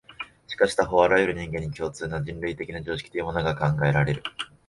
[0.47, 4.23] しかし他方、あらゆる人間に共通な、人類的な常識というものが考えられる。